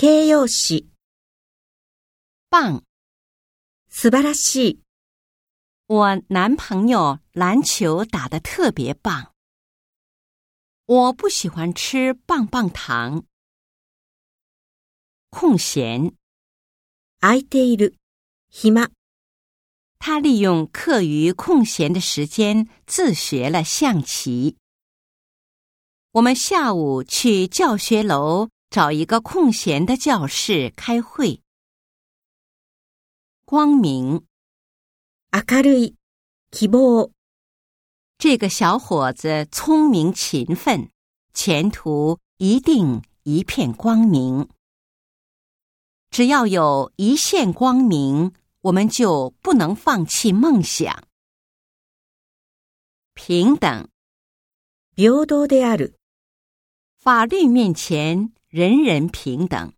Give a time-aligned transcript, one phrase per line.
[0.00, 0.88] 形容詞、
[2.50, 2.82] 棒！
[3.88, 4.80] 素晴らしい、
[5.86, 9.32] 我男朋友篮球打得特别棒。
[10.84, 13.24] 我不喜欢吃棒棒糖。
[15.30, 16.14] 空闲，
[17.20, 17.96] 空いている、
[18.50, 18.90] 暇、
[19.98, 24.56] 他利用课余空闲的时间自学了象棋。
[26.12, 31.42] 我们下午去教学楼 找一个空闲的教室开会。
[33.44, 34.24] 光明，
[35.30, 35.94] 明るい、
[36.50, 37.10] 希望、
[38.18, 40.90] 这个小伙子聪明勤奋，
[41.32, 44.48] 前途一定一片光明。
[46.10, 51.04] 只要有一线光明，我们就不能放弃梦想。
[53.14, 53.88] 平等，
[54.94, 55.94] 平等である、
[56.96, 59.72] 法律面前 人人平等。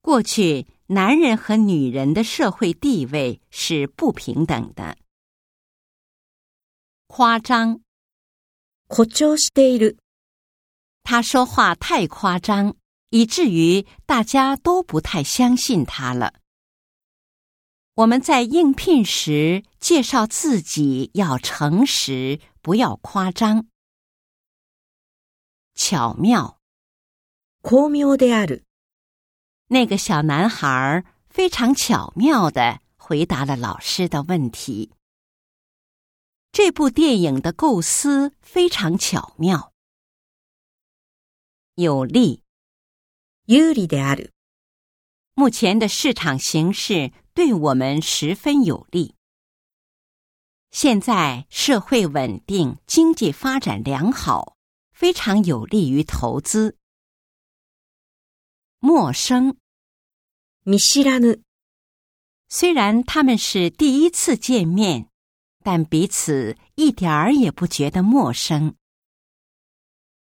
[0.00, 4.96] 过去，男人和女人的社会地位是不平等的。
[7.06, 7.80] 夸张，
[8.88, 9.96] 誇張している、
[11.02, 12.76] 他说话太夸张，
[13.10, 16.34] 以至于大家都不太相信他了。
[17.94, 23.66] 我们在应聘时介绍自己要诚实，不要夸张。
[25.74, 26.60] 巧妙，
[27.62, 28.64] 巧妙である、
[29.68, 34.92] 那个小男孩非常巧妙的回答了老师的问题。
[36.50, 39.72] 这部电影的构思非常巧妙。
[41.74, 42.42] 有利，
[43.44, 44.32] 有利である、
[45.34, 49.14] 目前的市场形势对我们十分有利。
[50.70, 54.56] 现在社会稳定，经济发展良好，
[54.92, 56.76] 非常有利于投资。
[58.82, 59.56] 陌生，
[60.64, 61.42] 見知らぬ、
[62.48, 65.08] 虽然他们是第一次见面，
[65.62, 68.76] 但彼此一点儿也不觉得陌生。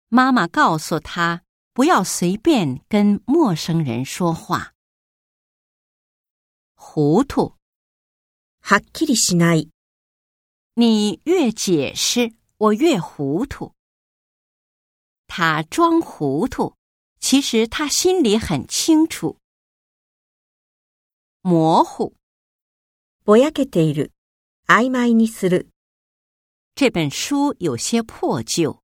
[0.09, 4.73] 妈妈告诉他不要随便跟陌生人说话。
[6.75, 7.55] 糊涂，
[8.61, 9.69] はっきりしない、
[10.75, 13.73] 你越解释，我越糊涂。
[15.27, 16.75] 他装糊涂，
[17.21, 19.37] 其实他心里很清楚。
[21.41, 22.13] 模糊，
[23.23, 24.11] ぼやけている、
[24.67, 25.69] 曖昧にする、
[26.75, 28.81] 这本书有些破旧，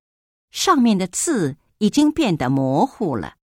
[0.51, 3.37] 上面的字已经变得模糊了。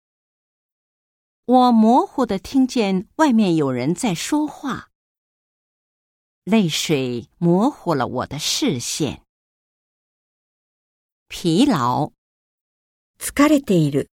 [1.46, 4.90] 我模糊的听见外面有人在说话，
[6.44, 9.24] 泪水模糊了我的视线。
[11.30, 12.12] 疲劳，
[13.18, 14.09] 疲れている、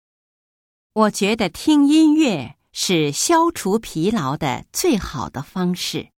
[0.94, 6.12] 我觉得听音乐是消除疲劳的最好的方式。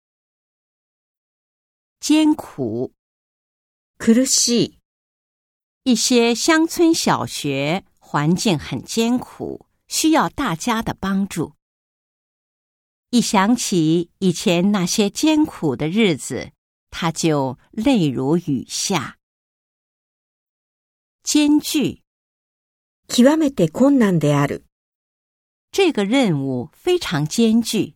[2.00, 2.92] 艰苦，
[3.98, 4.78] 苦しい、
[5.84, 11.54] 一些乡村小学环境很艰苦，需要大家的帮助。
[13.10, 16.50] 一想起以前那些艰苦的日子，
[16.90, 19.18] 他就泪如雨下。
[21.22, 22.02] 艰巨，
[23.06, 24.64] 極めて困難である、
[25.70, 27.94] 这个任务非常艰巨，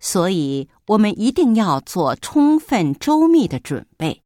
[0.00, 4.22] 所以我们一定要做充分周密的准备。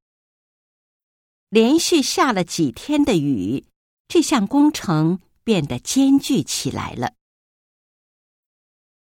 [1.51, 3.67] 连续下了几天的雨，
[4.07, 7.13] 这项工程变得艰巨起来了。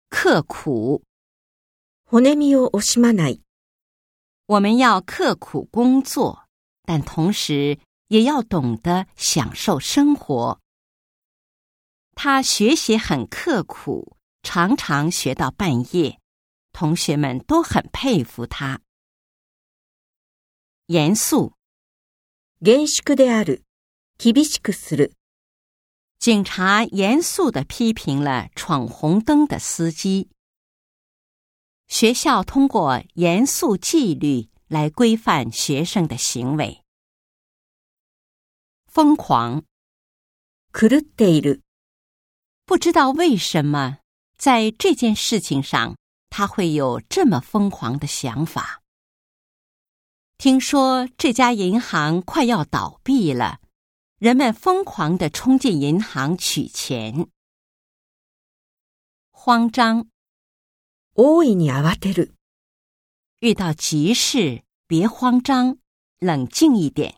[0.08, 1.02] 刻苦，
[2.04, 3.40] 骨身を惜しまない、
[4.46, 6.46] 我们要刻苦工作，
[6.84, 10.60] 但同时也要懂得享受生活。
[12.14, 16.18] 他学习很刻苦，常常学到半夜，
[16.72, 18.80] 同学们都很佩服他。
[20.86, 21.54] 严肃，
[22.60, 23.62] 厳粛である、
[24.18, 25.12] 厳しくする、
[26.18, 30.30] 警察严肃的批评了闯红灯的司机。
[31.86, 36.82] 学校通过严肃纪律来规范学生的行为。
[38.86, 39.62] 疯狂，
[40.72, 41.62] 狂っている、
[42.64, 43.98] 不知道为什么
[44.36, 45.96] 在这件事情上
[46.30, 48.82] 他会有这么疯狂的想法。
[50.36, 53.60] 听说这家银行快要倒闭了，
[54.18, 57.28] 人们疯狂的冲进银行取钱。
[59.32, 60.06] 慌张，
[61.14, 62.32] 大いに慌てる、
[63.40, 65.78] 遇到急事别慌张，
[66.18, 67.16] 冷静一点。